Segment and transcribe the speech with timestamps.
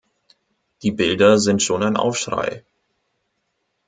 [0.81, 2.65] Die Bilder sind schon ein Aufschrei.